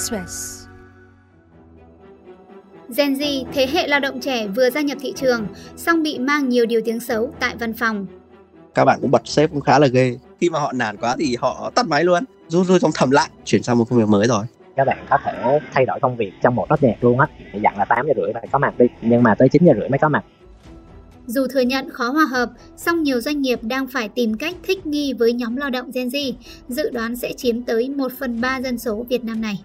Express. 0.00 0.66
Gen 2.96 3.14
Z, 3.14 3.44
thế 3.52 3.66
hệ 3.72 3.86
lao 3.86 4.00
động 4.00 4.20
trẻ 4.20 4.46
vừa 4.46 4.70
gia 4.70 4.80
nhập 4.80 4.98
thị 5.00 5.12
trường, 5.16 5.46
song 5.76 6.02
bị 6.02 6.18
mang 6.18 6.48
nhiều 6.48 6.66
điều 6.66 6.80
tiếng 6.84 7.00
xấu 7.00 7.32
tại 7.40 7.56
văn 7.56 7.72
phòng. 7.72 8.06
Các 8.74 8.84
bạn 8.84 8.98
cũng 9.00 9.10
bật 9.10 9.22
sếp 9.24 9.50
cũng 9.50 9.60
khá 9.60 9.78
là 9.78 9.86
ghê. 9.86 10.18
Khi 10.40 10.50
mà 10.50 10.58
họ 10.58 10.72
nản 10.72 10.96
quá 10.96 11.16
thì 11.18 11.36
họ 11.40 11.70
tắt 11.74 11.86
máy 11.86 12.04
luôn, 12.04 12.24
rút 12.48 12.66
rút 12.66 12.80
trong 12.82 12.90
thầm 12.94 13.10
lặng, 13.10 13.30
chuyển 13.44 13.62
sang 13.62 13.78
một 13.78 13.84
công 13.90 13.98
việc 13.98 14.08
mới 14.08 14.26
rồi 14.28 14.44
các 14.76 14.84
bạn 14.84 15.06
có 15.10 15.18
thể 15.24 15.32
thay 15.72 15.86
đổi 15.86 15.98
công 16.02 16.16
việc 16.16 16.32
trong 16.42 16.54
một 16.54 16.66
nốt 16.70 16.82
nhạc 16.82 17.04
luôn 17.04 17.18
á 17.18 17.26
dặn 17.62 17.78
là 17.78 17.84
8 17.84 18.06
giờ 18.06 18.12
rưỡi 18.16 18.32
phải 18.32 18.48
có 18.52 18.58
mặt 18.58 18.74
đi 18.78 18.86
nhưng 19.02 19.22
mà 19.22 19.34
tới 19.34 19.48
9 19.48 19.62
giờ 19.66 19.72
rưỡi 19.80 19.88
mới 19.88 19.98
có 19.98 20.08
mặt 20.08 20.24
dù 21.26 21.46
thừa 21.46 21.60
nhận 21.60 21.90
khó 21.90 22.08
hòa 22.08 22.24
hợp, 22.24 22.50
song 22.76 23.02
nhiều 23.02 23.20
doanh 23.20 23.42
nghiệp 23.42 23.58
đang 23.62 23.86
phải 23.86 24.08
tìm 24.08 24.36
cách 24.36 24.56
thích 24.62 24.86
nghi 24.86 25.12
với 25.12 25.32
nhóm 25.32 25.56
lao 25.56 25.70
động 25.70 25.90
Gen 25.94 26.08
Z, 26.08 26.32
dự 26.68 26.90
đoán 26.90 27.16
sẽ 27.16 27.32
chiếm 27.32 27.62
tới 27.62 27.88
1 27.88 28.12
phần 28.18 28.40
3 28.40 28.60
dân 28.60 28.78
số 28.78 29.06
Việt 29.08 29.24
Nam 29.24 29.40
này. 29.40 29.58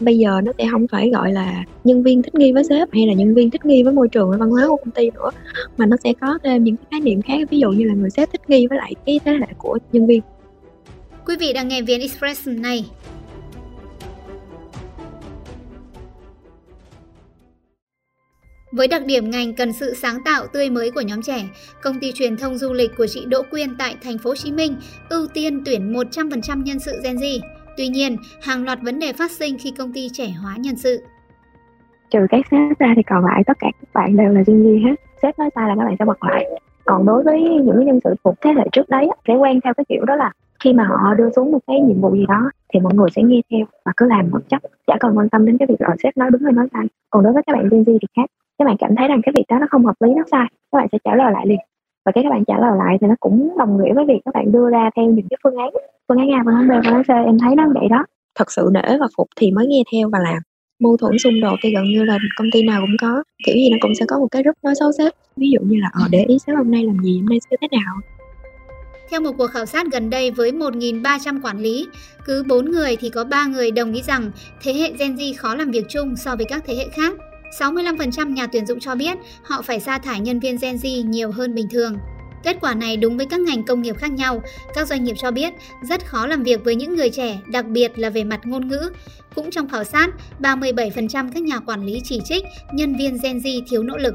Bây 0.00 0.18
giờ 0.18 0.40
nó 0.44 0.52
sẽ 0.58 0.66
không 0.70 0.86
phải 0.88 1.10
gọi 1.10 1.32
là 1.32 1.64
nhân 1.84 2.02
viên 2.02 2.22
thích 2.22 2.34
nghi 2.34 2.52
với 2.52 2.64
sếp 2.64 2.88
hay 2.92 3.06
là 3.06 3.12
nhân 3.12 3.34
viên 3.34 3.50
thích 3.50 3.66
nghi 3.66 3.82
với 3.82 3.92
môi 3.92 4.08
trường 4.08 4.30
và 4.30 4.36
văn 4.36 4.50
hóa 4.50 4.68
của 4.68 4.76
công 4.76 4.90
ty 4.90 5.10
nữa, 5.10 5.30
mà 5.76 5.86
nó 5.86 5.96
sẽ 6.04 6.12
có 6.20 6.38
thêm 6.44 6.64
những 6.64 6.76
cái 6.76 6.86
khái 6.90 7.00
niệm 7.00 7.22
khác, 7.22 7.50
ví 7.50 7.58
dụ 7.58 7.70
như 7.70 7.84
là 7.84 7.94
người 7.94 8.10
sếp 8.10 8.32
thích 8.32 8.50
nghi 8.50 8.66
với 8.66 8.78
lại 8.78 8.94
cái 9.06 9.20
thế 9.24 9.32
hệ 9.32 9.46
của 9.58 9.78
nhân 9.92 10.06
viên. 10.06 10.20
Quý 11.26 11.36
vị 11.40 11.52
đang 11.52 11.68
nghe 11.68 11.82
VN 11.82 12.00
Express 12.00 12.48
này. 12.48 12.84
Với 18.72 18.88
đặc 18.88 19.06
điểm 19.06 19.30
ngành 19.30 19.54
cần 19.54 19.72
sự 19.72 19.94
sáng 19.94 20.18
tạo 20.24 20.46
tươi 20.52 20.70
mới 20.70 20.90
của 20.90 21.00
nhóm 21.00 21.22
trẻ, 21.22 21.48
công 21.82 22.00
ty 22.00 22.12
truyền 22.12 22.36
thông 22.36 22.58
du 22.58 22.72
lịch 22.72 22.90
của 22.98 23.06
chị 23.06 23.24
Đỗ 23.26 23.42
Quyên 23.50 23.76
tại 23.78 23.96
thành 24.02 24.18
phố 24.18 24.30
Hồ 24.30 24.36
Chí 24.36 24.52
Minh 24.52 24.76
ưu 25.10 25.26
tiên 25.26 25.62
tuyển 25.64 25.92
100% 25.92 26.62
nhân 26.62 26.78
sự 26.78 26.92
Gen 27.04 27.16
Z. 27.16 27.40
Tuy 27.78 27.88
nhiên, 27.88 28.16
hàng 28.42 28.64
loạt 28.64 28.78
vấn 28.82 28.98
đề 28.98 29.12
phát 29.12 29.30
sinh 29.30 29.56
khi 29.58 29.72
công 29.78 29.92
ty 29.92 30.08
trẻ 30.12 30.26
hóa 30.42 30.56
nhân 30.58 30.76
sự. 30.76 31.02
Trừ 32.10 32.18
các 32.30 32.46
sếp 32.50 32.78
ra 32.78 32.92
thì 32.96 33.02
còn 33.02 33.24
lại 33.24 33.42
tất 33.46 33.56
cả 33.60 33.70
các 33.80 33.88
bạn 33.94 34.16
đều 34.16 34.32
là 34.32 34.44
sinh 34.46 34.62
viên 34.64 34.84
hết. 34.84 34.94
Sếp 35.22 35.38
nói 35.38 35.50
sai 35.54 35.68
là 35.68 35.74
các 35.78 35.84
bạn 35.84 35.96
sẽ 35.98 36.04
bật 36.04 36.24
lại. 36.24 36.60
Còn 36.84 37.06
đối 37.06 37.22
với 37.22 37.40
những 37.40 37.84
nhân 37.84 38.00
sự 38.04 38.14
thuộc 38.24 38.34
thế 38.40 38.50
hệ 38.56 38.64
trước 38.72 38.88
đấy 38.88 39.08
sẽ 39.28 39.34
quen 39.34 39.60
theo 39.64 39.74
cái 39.74 39.84
kiểu 39.88 40.04
đó 40.04 40.16
là 40.16 40.32
khi 40.64 40.72
mà 40.72 40.84
họ 40.84 41.14
đưa 41.14 41.30
xuống 41.36 41.52
một 41.52 41.58
cái 41.66 41.80
nhiệm 41.80 42.00
vụ 42.00 42.16
gì 42.16 42.26
đó 42.28 42.50
thì 42.74 42.80
mọi 42.80 42.94
người 42.94 43.08
sẽ 43.16 43.22
nghe 43.22 43.40
theo 43.50 43.66
và 43.84 43.92
cứ 43.96 44.06
làm 44.06 44.30
bất 44.30 44.48
chấp 44.48 44.62
chả 44.86 44.94
cần 45.00 45.18
quan 45.18 45.28
tâm 45.28 45.46
đến 45.46 45.58
cái 45.58 45.66
việc 45.68 45.80
là 45.80 45.96
sếp 46.02 46.16
nói 46.16 46.30
đúng 46.30 46.42
hay 46.42 46.52
nói 46.52 46.66
sai 46.72 46.86
còn 47.10 47.24
đối 47.24 47.32
với 47.32 47.42
các 47.46 47.52
bạn 47.52 47.68
Gen 47.70 47.82
Z 47.82 47.98
thì 48.02 48.06
khác 48.16 48.30
các 48.58 48.64
bạn 48.64 48.76
cảm 48.78 48.96
thấy 48.96 49.08
rằng 49.08 49.20
cái 49.22 49.32
việc 49.36 49.44
đó 49.48 49.58
nó 49.58 49.66
không 49.70 49.86
hợp 49.86 49.94
lý 50.04 50.14
nó 50.14 50.22
sai 50.30 50.46
các 50.72 50.78
bạn 50.78 50.88
sẽ 50.92 50.98
trả 51.04 51.14
lời 51.14 51.32
lại 51.32 51.46
liền 51.46 51.58
và 52.08 52.12
cái 52.14 52.24
các 52.24 52.30
bạn 52.30 52.44
trả 52.44 52.54
lời 52.58 52.72
lại 52.78 52.96
thì 53.00 53.06
nó 53.06 53.14
cũng 53.20 53.54
đồng 53.58 53.82
nghĩa 53.82 53.94
với 53.94 54.04
việc 54.08 54.20
các 54.24 54.34
bạn 54.34 54.52
đưa 54.52 54.70
ra 54.70 54.90
theo 54.96 55.04
những 55.04 55.26
cái 55.30 55.38
phương 55.44 55.56
án 55.56 55.70
phương 56.08 56.18
án 56.18 56.28
A 56.30 56.42
phương 56.44 56.54
án 56.54 56.68
B 56.68 56.70
phương 56.84 56.94
án 56.94 57.02
C. 57.04 57.10
Em 57.26 57.38
thấy 57.38 57.54
nó 57.56 57.64
vậy 57.74 57.88
đó. 57.90 58.04
Thật 58.38 58.52
sự 58.52 58.70
nể 58.72 58.98
và 59.00 59.06
phục 59.16 59.28
thì 59.36 59.50
mới 59.50 59.66
nghe 59.66 59.82
theo 59.92 60.08
và 60.12 60.18
làm. 60.18 60.38
Mâu 60.80 60.96
thuẫn 60.96 61.18
xung 61.18 61.40
đột 61.40 61.56
thì 61.62 61.72
gần 61.74 61.84
như 61.84 62.04
là 62.04 62.18
công 62.38 62.48
ty 62.52 62.62
nào 62.62 62.80
cũng 62.80 62.96
có. 63.00 63.22
Kiểu 63.44 63.54
gì 63.54 63.70
nó 63.70 63.76
cũng 63.80 63.94
sẽ 63.94 64.04
có 64.08 64.18
một 64.18 64.26
cái 64.30 64.42
group 64.42 64.56
nói 64.62 64.74
xấu 64.80 64.92
sếp 64.98 65.12
ví 65.36 65.50
dụ 65.50 65.60
như 65.60 65.76
là 65.80 65.90
ờ 65.92 66.02
để 66.10 66.24
ý 66.28 66.38
sếp 66.46 66.56
hôm 66.56 66.70
nay 66.70 66.84
làm 66.84 66.98
gì 66.98 67.18
hôm 67.18 67.26
nay 67.26 67.38
sếp 67.50 67.60
thế 67.60 67.68
nào. 67.70 67.94
Theo 69.10 69.20
một 69.20 69.32
cuộc 69.38 69.46
khảo 69.46 69.66
sát 69.66 69.86
gần 69.92 70.10
đây 70.10 70.30
với 70.30 70.52
1.300 70.52 71.40
quản 71.42 71.58
lý, 71.58 71.86
cứ 72.24 72.44
4 72.48 72.70
người 72.70 72.96
thì 72.96 73.10
có 73.10 73.24
3 73.24 73.46
người 73.46 73.70
đồng 73.70 73.92
ý 73.92 74.02
rằng 74.02 74.30
thế 74.62 74.72
hệ 74.72 74.92
Gen 74.98 75.14
Z 75.14 75.34
khó 75.36 75.54
làm 75.54 75.70
việc 75.70 75.84
chung 75.88 76.16
so 76.16 76.36
với 76.36 76.46
các 76.48 76.62
thế 76.66 76.74
hệ 76.74 76.84
khác. 76.92 77.12
65% 77.60 78.32
nhà 78.32 78.46
tuyển 78.46 78.66
dụng 78.66 78.80
cho 78.80 78.94
biết 78.94 79.18
họ 79.42 79.62
phải 79.62 79.80
sa 79.80 79.98
thải 79.98 80.20
nhân 80.20 80.40
viên 80.40 80.56
Gen 80.56 80.76
Z 80.76 81.08
nhiều 81.08 81.30
hơn 81.30 81.54
bình 81.54 81.68
thường. 81.70 81.98
Kết 82.44 82.56
quả 82.60 82.74
này 82.74 82.96
đúng 82.96 83.16
với 83.16 83.26
các 83.26 83.40
ngành 83.40 83.62
công 83.62 83.82
nghiệp 83.82 83.96
khác 83.98 84.12
nhau. 84.12 84.42
Các 84.74 84.88
doanh 84.88 85.04
nghiệp 85.04 85.16
cho 85.18 85.30
biết 85.30 85.52
rất 85.82 86.06
khó 86.06 86.26
làm 86.26 86.42
việc 86.42 86.64
với 86.64 86.74
những 86.74 86.96
người 86.96 87.10
trẻ, 87.10 87.38
đặc 87.52 87.66
biệt 87.66 87.98
là 87.98 88.10
về 88.10 88.24
mặt 88.24 88.40
ngôn 88.44 88.68
ngữ. 88.68 88.90
Cũng 89.34 89.50
trong 89.50 89.68
khảo 89.68 89.84
sát, 89.84 90.10
37% 90.40 91.30
các 91.34 91.42
nhà 91.42 91.58
quản 91.58 91.84
lý 91.86 92.00
chỉ 92.04 92.20
trích 92.24 92.44
nhân 92.72 92.96
viên 92.96 93.18
Gen 93.22 93.38
Z 93.38 93.62
thiếu 93.68 93.82
nỗ 93.82 93.96
lực. 93.96 94.14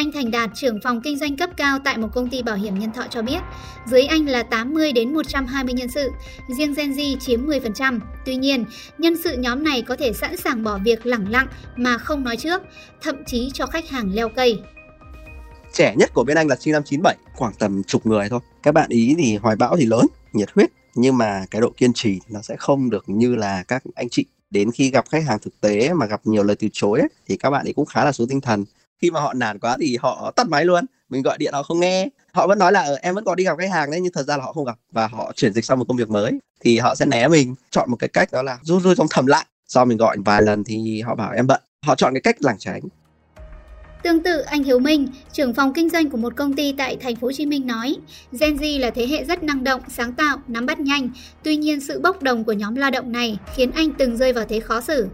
Anh 0.00 0.12
Thành 0.12 0.30
Đạt, 0.30 0.50
trưởng 0.54 0.80
phòng 0.84 1.00
kinh 1.00 1.18
doanh 1.18 1.36
cấp 1.36 1.50
cao 1.56 1.78
tại 1.84 1.98
một 1.98 2.08
công 2.14 2.28
ty 2.28 2.42
bảo 2.42 2.56
hiểm 2.56 2.78
nhân 2.78 2.92
thọ 2.92 3.02
cho 3.10 3.22
biết, 3.22 3.38
dưới 3.86 4.02
anh 4.02 4.26
là 4.26 4.42
80 4.42 4.92
đến 4.92 5.14
120 5.14 5.74
nhân 5.74 5.88
sự, 5.88 6.10
riêng 6.48 6.74
Gen 6.74 6.92
Z 6.92 7.16
chiếm 7.18 7.46
10%. 7.46 8.00
Tuy 8.26 8.36
nhiên, 8.36 8.64
nhân 8.98 9.14
sự 9.24 9.36
nhóm 9.36 9.64
này 9.64 9.82
có 9.82 9.96
thể 9.96 10.12
sẵn 10.12 10.36
sàng 10.36 10.64
bỏ 10.64 10.78
việc 10.84 11.06
lẳng 11.06 11.30
lặng 11.30 11.46
mà 11.76 11.98
không 11.98 12.24
nói 12.24 12.36
trước, 12.36 12.62
thậm 13.02 13.24
chí 13.26 13.50
cho 13.54 13.66
khách 13.66 13.88
hàng 13.88 14.14
leo 14.14 14.28
cây. 14.28 14.60
Trẻ 15.72 15.94
nhất 15.96 16.10
của 16.14 16.24
bên 16.24 16.36
anh 16.36 16.48
là 16.48 16.56
sinh 16.56 16.72
năm 16.72 16.82
97, 16.84 17.16
khoảng 17.34 17.52
tầm 17.58 17.82
chục 17.82 18.06
người 18.06 18.28
thôi. 18.28 18.40
Các 18.62 18.74
bạn 18.74 18.90
ý 18.90 19.14
thì 19.18 19.36
hoài 19.36 19.56
bão 19.56 19.76
thì 19.76 19.86
lớn, 19.86 20.06
nhiệt 20.32 20.50
huyết, 20.54 20.70
nhưng 20.94 21.18
mà 21.18 21.44
cái 21.50 21.60
độ 21.60 21.70
kiên 21.76 21.92
trì 21.92 22.18
nó 22.28 22.40
sẽ 22.42 22.56
không 22.58 22.90
được 22.90 23.04
như 23.08 23.36
là 23.36 23.64
các 23.68 23.82
anh 23.94 24.08
chị 24.10 24.24
đến 24.50 24.70
khi 24.70 24.90
gặp 24.90 25.04
khách 25.10 25.24
hàng 25.26 25.38
thực 25.38 25.60
tế 25.60 25.92
mà 25.94 26.06
gặp 26.06 26.20
nhiều 26.24 26.42
lời 26.42 26.56
từ 26.56 26.68
chối 26.72 27.00
ấy, 27.00 27.08
thì 27.28 27.36
các 27.36 27.50
bạn 27.50 27.66
ấy 27.66 27.72
cũng 27.72 27.86
khá 27.86 28.04
là 28.04 28.12
xuống 28.12 28.28
tinh 28.28 28.40
thần 28.40 28.64
khi 29.00 29.10
mà 29.10 29.20
họ 29.20 29.32
nản 29.34 29.58
quá 29.58 29.76
thì 29.80 29.96
họ 30.00 30.32
tắt 30.36 30.48
máy 30.48 30.64
luôn. 30.64 30.84
Mình 31.08 31.22
gọi 31.22 31.38
điện 31.38 31.52
họ 31.52 31.62
không 31.62 31.80
nghe. 31.80 32.08
Họ 32.32 32.46
vẫn 32.46 32.58
nói 32.58 32.72
là 32.72 32.82
ờ, 32.82 32.98
em 33.02 33.14
vẫn 33.14 33.24
còn 33.24 33.36
đi 33.36 33.44
gặp 33.44 33.58
khách 33.58 33.70
hàng 33.70 33.90
đấy 33.90 34.00
nhưng 34.00 34.12
thật 34.12 34.22
ra 34.22 34.36
là 34.36 34.44
họ 34.44 34.52
không 34.52 34.64
gặp. 34.64 34.78
Và 34.92 35.06
họ 35.06 35.32
chuyển 35.36 35.52
dịch 35.52 35.64
sang 35.64 35.78
một 35.78 35.84
công 35.88 35.96
việc 35.96 36.10
mới. 36.10 36.32
Thì 36.60 36.78
họ 36.78 36.94
sẽ 36.94 37.06
né 37.06 37.28
mình 37.28 37.54
chọn 37.70 37.90
một 37.90 37.96
cái 37.96 38.08
cách 38.08 38.32
đó 38.32 38.42
là 38.42 38.58
rút 38.62 38.84
lui 38.84 38.94
trong 38.96 39.06
thầm 39.10 39.26
lặng. 39.26 39.46
Sau 39.66 39.84
mình 39.84 39.98
gọi 39.98 40.16
vài 40.24 40.42
lần 40.42 40.64
thì 40.64 41.00
họ 41.00 41.14
bảo 41.14 41.32
em 41.32 41.46
bận. 41.46 41.60
Họ 41.86 41.94
chọn 41.94 42.14
cái 42.14 42.20
cách 42.20 42.36
lảng 42.40 42.58
tránh. 42.58 42.80
Tương 44.02 44.22
tự, 44.22 44.40
anh 44.40 44.62
Hiếu 44.62 44.78
Minh, 44.78 45.08
trưởng 45.32 45.54
phòng 45.54 45.72
kinh 45.74 45.90
doanh 45.90 46.10
của 46.10 46.16
một 46.16 46.36
công 46.36 46.52
ty 46.52 46.74
tại 46.78 46.96
thành 46.96 47.16
phố 47.16 47.26
Hồ 47.26 47.32
Chí 47.32 47.46
Minh 47.46 47.66
nói, 47.66 47.96
Gen 48.40 48.56
Z 48.56 48.80
là 48.80 48.90
thế 48.90 49.06
hệ 49.06 49.24
rất 49.24 49.42
năng 49.42 49.64
động, 49.64 49.80
sáng 49.88 50.12
tạo, 50.12 50.38
nắm 50.48 50.66
bắt 50.66 50.80
nhanh. 50.80 51.10
Tuy 51.42 51.56
nhiên, 51.56 51.80
sự 51.80 52.00
bốc 52.00 52.22
đồng 52.22 52.44
của 52.44 52.52
nhóm 52.52 52.74
lao 52.74 52.90
động 52.90 53.12
này 53.12 53.38
khiến 53.54 53.70
anh 53.70 53.92
từng 53.92 54.16
rơi 54.16 54.32
vào 54.32 54.44
thế 54.48 54.60
khó 54.60 54.80
xử. 54.80 55.08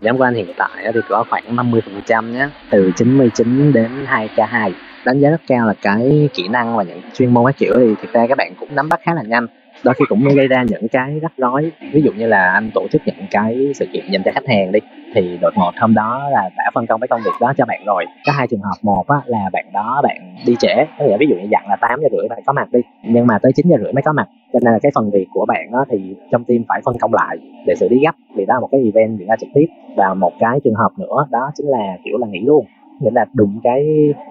Giám 0.00 0.18
quan 0.18 0.34
hiện 0.34 0.52
tại 0.56 0.92
thì 0.94 1.00
có 1.08 1.24
khoảng 1.30 1.56
50% 1.56 2.32
nhé, 2.32 2.48
từ 2.70 2.92
99 2.96 3.72
đến 3.72 3.90
2K2. 4.06 4.72
Đánh 5.04 5.20
giá 5.20 5.30
rất 5.30 5.40
cao 5.46 5.66
là 5.66 5.74
cái 5.82 6.28
kỹ 6.34 6.48
năng 6.48 6.76
và 6.76 6.82
những 6.82 7.00
chuyên 7.14 7.34
môn 7.34 7.46
các 7.46 7.58
kiểu 7.58 7.74
thì 7.76 7.94
thực 8.02 8.12
ra 8.12 8.26
các 8.28 8.38
bạn 8.38 8.52
cũng 8.60 8.74
nắm 8.74 8.88
bắt 8.88 9.00
khá 9.02 9.14
là 9.14 9.22
nhanh. 9.22 9.46
Đôi 9.84 9.94
khi 9.94 10.04
cũng 10.08 10.28
gây 10.36 10.48
ra 10.48 10.62
những 10.62 10.88
cái 10.88 11.18
rắc 11.22 11.32
rối. 11.36 11.72
Ví 11.92 12.02
dụ 12.02 12.12
như 12.12 12.26
là 12.26 12.52
anh 12.52 12.70
tổ 12.74 12.86
chức 12.92 13.02
những 13.06 13.26
cái 13.30 13.72
sự 13.74 13.86
kiện 13.92 14.04
dành 14.10 14.22
cho 14.24 14.32
khách 14.34 14.48
hàng 14.48 14.72
đi 14.72 14.80
thì 15.16 15.38
đột 15.40 15.52
ngột 15.56 15.70
hôm 15.80 15.94
đó 15.94 16.28
là 16.30 16.50
đã 16.56 16.70
phân 16.74 16.86
công 16.86 17.00
cái 17.00 17.08
công 17.08 17.20
việc 17.24 17.32
đó 17.40 17.52
cho 17.56 17.64
bạn 17.68 17.82
rồi. 17.86 18.04
Có 18.26 18.32
hai 18.32 18.46
trường 18.46 18.60
hợp 18.60 18.76
một 18.82 19.04
á, 19.08 19.20
là 19.26 19.50
bạn 19.52 19.64
đó 19.72 20.00
bạn 20.02 20.16
đi 20.46 20.56
trễ 20.58 20.74
có 20.98 21.04
nghĩa 21.04 21.16
ví 21.20 21.26
dụ 21.30 21.36
như 21.36 21.48
dặn 21.50 21.68
là 21.68 21.76
8 21.76 22.00
giờ 22.02 22.08
rưỡi 22.12 22.28
bạn 22.28 22.42
có 22.46 22.52
mặt 22.52 22.68
đi 22.72 22.80
nhưng 23.02 23.26
mà 23.26 23.38
tới 23.38 23.52
9 23.52 23.66
giờ 23.68 23.76
rưỡi 23.82 23.92
mới 23.92 24.02
có 24.02 24.12
mặt. 24.12 24.28
Cho 24.52 24.58
nên 24.62 24.72
là 24.72 24.78
cái 24.82 24.92
phần 24.94 25.10
việc 25.10 25.26
của 25.34 25.44
bạn 25.48 25.72
đó 25.72 25.84
thì 25.90 26.16
trong 26.30 26.44
team 26.44 26.60
phải 26.68 26.80
phân 26.84 26.98
công 27.00 27.14
lại 27.14 27.36
để 27.66 27.74
xử 27.80 27.88
lý 27.88 28.00
gấp 28.04 28.14
vì 28.34 28.46
đó 28.46 28.54
là 28.54 28.60
một 28.60 28.68
cái 28.72 28.80
event 28.84 29.18
diễn 29.18 29.28
ra 29.28 29.36
trực 29.40 29.48
tiếp. 29.54 29.66
Và 29.96 30.14
một 30.14 30.32
cái 30.40 30.60
trường 30.64 30.74
hợp 30.74 30.90
nữa 30.96 31.26
đó 31.30 31.50
chính 31.54 31.66
là 31.66 31.96
kiểu 32.04 32.18
là 32.18 32.26
nghỉ 32.26 32.40
luôn. 32.40 32.66
Nghĩa 33.00 33.10
là 33.14 33.24
đụng 33.32 33.60
cái 33.62 33.84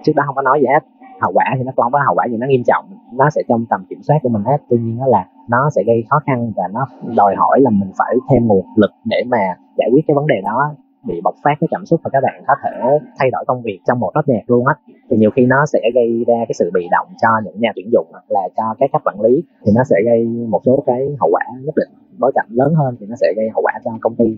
trước 0.04 0.12
đó 0.16 0.22
không 0.26 0.34
có 0.34 0.42
nói 0.42 0.60
gì 0.60 0.66
hết 0.66 0.80
hậu 1.20 1.32
quả 1.32 1.44
thì 1.56 1.62
nó 1.64 1.72
không 1.76 1.92
có 1.92 2.00
hậu 2.06 2.14
quả 2.14 2.26
gì 2.30 2.36
nó 2.36 2.46
nghiêm 2.46 2.62
trọng. 2.66 2.84
Nó 3.12 3.30
sẽ 3.30 3.42
trong 3.48 3.66
tầm 3.70 3.84
kiểm 3.90 4.02
soát 4.02 4.18
của 4.22 4.28
mình 4.28 4.42
hết. 4.46 4.56
Tuy 4.70 4.76
nhiên 4.78 4.98
nó 4.98 5.06
là 5.06 5.24
nó 5.48 5.70
sẽ 5.74 5.82
gây 5.86 6.04
khó 6.10 6.18
khăn 6.26 6.52
và 6.56 6.62
nó 6.74 6.86
đòi 7.16 7.34
hỏi 7.36 7.60
là 7.60 7.70
mình 7.70 7.90
phải 7.98 8.16
thêm 8.30 8.46
nguồn 8.46 8.66
lực 8.76 8.90
để 9.04 9.22
mà 9.26 9.38
giải 9.76 9.88
quyết 9.92 10.02
cái 10.06 10.14
vấn 10.14 10.26
đề 10.26 10.40
đó, 10.44 10.74
bị 11.06 11.20
bộc 11.24 11.34
phát 11.44 11.54
cái 11.60 11.68
cảm 11.70 11.86
xúc 11.86 12.00
và 12.04 12.10
các 12.12 12.20
bạn 12.22 12.42
có 12.46 12.54
thể 12.62 12.98
thay 13.18 13.30
đổi 13.30 13.44
công 13.46 13.62
việc 13.62 13.80
trong 13.86 14.00
một 14.00 14.10
nốt 14.14 14.22
nhạc 14.26 14.42
luôn 14.46 14.66
á. 14.66 14.74
Thì 15.10 15.16
nhiều 15.16 15.30
khi 15.30 15.46
nó 15.46 15.66
sẽ 15.72 15.78
gây 15.94 16.24
ra 16.26 16.38
cái 16.38 16.54
sự 16.58 16.70
bị 16.74 16.88
động 16.90 17.06
cho 17.22 17.28
những 17.44 17.60
nhà 17.60 17.72
tuyển 17.76 17.88
dụng 17.92 18.06
hoặc 18.12 18.24
là 18.28 18.48
cho 18.56 18.74
các 18.78 18.90
cấp 18.92 19.02
quản 19.04 19.20
lý, 19.20 19.42
thì 19.64 19.72
nó 19.76 19.84
sẽ 19.84 19.96
gây 20.04 20.24
một 20.24 20.60
số 20.66 20.82
cái 20.86 21.08
hậu 21.20 21.30
quả 21.32 21.42
nhất 21.62 21.74
định. 21.76 21.88
Bối 22.18 22.32
cảnh 22.34 22.46
lớn 22.50 22.74
hơn 22.74 22.96
thì 23.00 23.06
nó 23.06 23.16
sẽ 23.20 23.32
gây 23.36 23.48
hậu 23.54 23.62
quả 23.62 23.72
cho 23.84 23.90
công 24.00 24.14
ty 24.14 24.36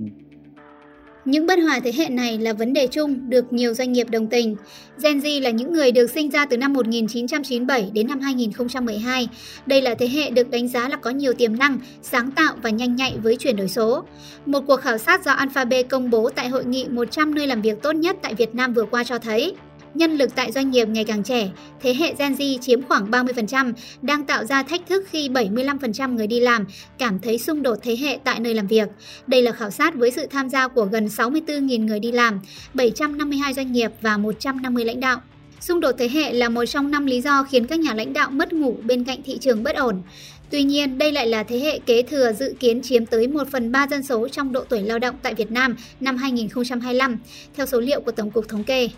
những 1.31 1.47
bất 1.47 1.59
hòa 1.59 1.81
thế 1.85 1.93
hệ 1.97 2.09
này 2.09 2.39
là 2.39 2.53
vấn 2.53 2.73
đề 2.73 2.87
chung 2.87 3.31
được 3.31 3.53
nhiều 3.53 3.75
doanh 3.75 3.93
nghiệp 3.93 4.11
đồng 4.11 4.27
tình. 4.27 4.57
Gen 5.03 5.19
Z 5.19 5.43
là 5.43 5.51
những 5.51 5.73
người 5.73 5.93
được 5.93 6.11
sinh 6.11 6.31
ra 6.31 6.47
từ 6.47 6.57
năm 6.57 6.73
1997 6.73 7.91
đến 7.93 8.07
năm 8.09 8.21
2012. 8.21 9.29
Đây 9.67 9.83
là 9.83 9.95
thế 9.95 10.09
hệ 10.09 10.31
được 10.31 10.51
đánh 10.51 10.69
giá 10.69 10.89
là 10.89 10.97
có 10.97 11.11
nhiều 11.11 11.33
tiềm 11.33 11.59
năng, 11.59 11.79
sáng 12.03 12.31
tạo 12.31 12.55
và 12.63 12.71
nhanh 12.71 12.97
nhạy 12.97 13.15
với 13.23 13.37
chuyển 13.37 13.57
đổi 13.57 13.69
số. 13.69 14.05
Một 14.47 14.61
cuộc 14.67 14.77
khảo 14.77 14.99
sát 14.99 15.25
do 15.25 15.33
Alphabet 15.33 15.89
công 15.89 16.11
bố 16.11 16.31
tại 16.31 16.49
hội 16.49 16.65
nghị 16.65 16.87
100 16.89 17.35
nơi 17.35 17.47
làm 17.47 17.63
việc 17.63 17.83
tốt 17.83 17.93
nhất 17.93 18.17
tại 18.23 18.35
Việt 18.35 18.55
Nam 18.55 18.75
vừa 18.75 18.85
qua 18.85 19.05
cho 19.05 19.19
thấy, 19.19 19.55
nhân 19.95 20.17
lực 20.17 20.35
tại 20.35 20.53
doanh 20.53 20.71
nghiệp 20.71 20.89
ngày 20.89 21.05
càng 21.05 21.23
trẻ, 21.23 21.51
thế 21.81 21.95
hệ 21.95 22.15
Gen 22.19 22.33
Z 22.33 22.59
chiếm 22.59 22.83
khoảng 22.83 23.11
30%, 23.11 23.73
đang 24.03 24.27
tạo 24.27 24.45
ra 24.45 24.63
thách 24.63 24.87
thức 24.87 25.05
khi 25.11 25.29
75% 25.29 26.15
người 26.15 26.27
đi 26.27 26.41
làm 26.41 26.67
cảm 26.99 27.19
thấy 27.19 27.39
xung 27.39 27.63
đột 27.63 27.79
thế 27.83 27.97
hệ 27.97 28.19
tại 28.25 28.41
nơi 28.41 28.55
làm 28.55 28.67
việc. 28.67 28.89
Đây 29.27 29.43
là 29.43 29.53
khảo 29.53 29.71
sát 29.71 29.95
với 29.95 30.11
sự 30.11 30.27
tham 30.27 30.49
gia 30.49 30.69
của 30.69 30.85
gần 30.85 31.07
64.000 31.07 31.87
người 31.87 32.01
đi 32.01 32.13
làm, 32.13 32.41
752 32.75 33.55
doanh 33.55 33.73
nghiệp 33.73 33.91
và 34.01 34.17
150 34.17 34.85
lãnh 34.85 35.01
đạo. 35.01 35.21
Xung 35.61 35.81
đột 35.81 35.95
thế 35.99 36.09
hệ 36.09 36.33
là 36.33 36.49
một 36.49 36.65
trong 36.65 36.91
năm 36.91 37.07
lý 37.07 37.21
do 37.21 37.43
khiến 37.43 37.67
các 37.67 37.81
nhà 37.81 37.95
lãnh 37.95 38.13
đạo 38.13 38.31
mất 38.31 38.53
ngủ 38.53 38.77
bên 38.85 39.05
cạnh 39.05 39.23
thị 39.23 39.39
trường 39.41 39.63
bất 39.63 39.77
ổn. 39.77 40.03
Tuy 40.51 40.63
nhiên, 40.63 40.99
đây 40.99 41.13
lại 41.13 41.27
là 41.27 41.43
thế 41.43 41.59
hệ 41.59 41.79
kế 41.79 42.03
thừa 42.03 42.33
dự 42.33 42.55
kiến 42.61 42.83
chiếm 42.83 43.07
tới 43.07 43.27
1 43.27 43.49
phần 43.53 43.73
3 43.73 43.87
dân 43.87 44.03
số 44.03 44.29
trong 44.29 44.53
độ 44.53 44.65
tuổi 44.69 44.83
lao 44.83 44.99
động 44.99 45.15
tại 45.23 45.35
Việt 45.35 45.51
Nam 45.51 45.77
năm 46.01 46.17
2025, 46.17 47.19
theo 47.57 47.67
số 47.67 47.81
liệu 47.81 48.01
của 48.01 48.13
Tổng 48.13 48.31
cục 48.31 48.49
Thống 48.49 48.65
kê. 48.65 48.89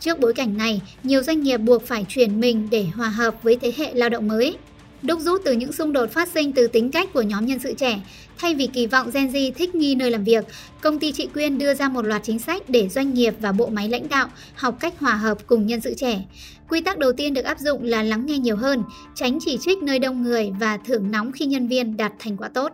Trước 0.00 0.20
bối 0.20 0.32
cảnh 0.32 0.56
này, 0.56 0.80
nhiều 1.02 1.22
doanh 1.22 1.42
nghiệp 1.42 1.56
buộc 1.56 1.82
phải 1.82 2.04
chuyển 2.08 2.40
mình 2.40 2.68
để 2.70 2.84
hòa 2.84 3.08
hợp 3.08 3.42
với 3.42 3.56
thế 3.60 3.72
hệ 3.76 3.94
lao 3.94 4.08
động 4.08 4.28
mới. 4.28 4.56
Đúc 5.02 5.20
rút 5.20 5.42
từ 5.44 5.52
những 5.52 5.72
xung 5.72 5.92
đột 5.92 6.10
phát 6.10 6.28
sinh 6.28 6.52
từ 6.52 6.66
tính 6.66 6.90
cách 6.90 7.12
của 7.12 7.22
nhóm 7.22 7.46
nhân 7.46 7.58
sự 7.58 7.74
trẻ, 7.74 8.00
thay 8.38 8.54
vì 8.54 8.66
kỳ 8.66 8.86
vọng 8.86 9.10
Gen 9.14 9.26
Z 9.26 9.52
thích 9.52 9.74
nghi 9.74 9.94
nơi 9.94 10.10
làm 10.10 10.24
việc, 10.24 10.44
công 10.80 10.98
ty 10.98 11.12
chị 11.12 11.26
Quyên 11.26 11.58
đưa 11.58 11.74
ra 11.74 11.88
một 11.88 12.06
loạt 12.06 12.22
chính 12.24 12.38
sách 12.38 12.70
để 12.70 12.88
doanh 12.88 13.14
nghiệp 13.14 13.34
và 13.40 13.52
bộ 13.52 13.66
máy 13.66 13.88
lãnh 13.88 14.08
đạo 14.08 14.28
học 14.54 14.76
cách 14.80 14.94
hòa 14.98 15.14
hợp 15.14 15.46
cùng 15.46 15.66
nhân 15.66 15.80
sự 15.80 15.94
trẻ. 15.94 16.24
Quy 16.68 16.80
tắc 16.80 16.98
đầu 16.98 17.12
tiên 17.12 17.34
được 17.34 17.44
áp 17.44 17.58
dụng 17.58 17.82
là 17.82 18.02
lắng 18.02 18.26
nghe 18.26 18.38
nhiều 18.38 18.56
hơn, 18.56 18.82
tránh 19.14 19.38
chỉ 19.44 19.58
trích 19.60 19.78
nơi 19.78 19.98
đông 19.98 20.22
người 20.22 20.50
và 20.60 20.76
thưởng 20.76 21.10
nóng 21.10 21.32
khi 21.32 21.46
nhân 21.46 21.68
viên 21.68 21.96
đạt 21.96 22.12
thành 22.18 22.36
quả 22.36 22.48
tốt 22.48 22.72